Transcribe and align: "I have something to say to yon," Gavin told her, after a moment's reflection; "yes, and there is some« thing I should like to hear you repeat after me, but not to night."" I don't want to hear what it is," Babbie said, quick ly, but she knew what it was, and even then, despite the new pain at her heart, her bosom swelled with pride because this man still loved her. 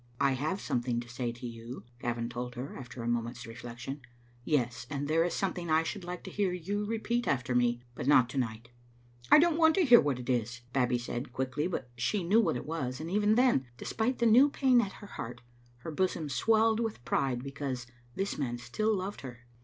"I 0.19 0.31
have 0.31 0.59
something 0.59 0.99
to 1.01 1.07
say 1.07 1.31
to 1.31 1.45
yon," 1.47 1.83
Gavin 1.99 2.27
told 2.27 2.55
her, 2.55 2.75
after 2.75 3.03
a 3.03 3.07
moment's 3.07 3.45
reflection; 3.45 4.01
"yes, 4.43 4.87
and 4.89 5.07
there 5.07 5.23
is 5.23 5.35
some« 5.35 5.53
thing 5.53 5.69
I 5.69 5.83
should 5.83 6.03
like 6.03 6.23
to 6.23 6.31
hear 6.31 6.51
you 6.53 6.85
repeat 6.87 7.27
after 7.27 7.53
me, 7.53 7.83
but 7.93 8.07
not 8.07 8.27
to 8.29 8.39
night."" 8.39 8.69
I 9.31 9.37
don't 9.37 9.59
want 9.59 9.75
to 9.75 9.85
hear 9.85 10.01
what 10.01 10.17
it 10.17 10.27
is," 10.27 10.61
Babbie 10.73 10.97
said, 10.97 11.31
quick 11.31 11.55
ly, 11.55 11.67
but 11.67 11.91
she 11.95 12.23
knew 12.23 12.41
what 12.41 12.55
it 12.57 12.65
was, 12.65 12.99
and 12.99 13.11
even 13.11 13.35
then, 13.35 13.67
despite 13.77 14.17
the 14.17 14.25
new 14.25 14.49
pain 14.49 14.81
at 14.81 14.93
her 14.93 15.05
heart, 15.07 15.41
her 15.81 15.91
bosom 15.91 16.29
swelled 16.29 16.79
with 16.79 17.05
pride 17.05 17.43
because 17.43 17.85
this 18.15 18.39
man 18.39 18.57
still 18.57 18.95
loved 18.97 19.21
her. 19.21 19.45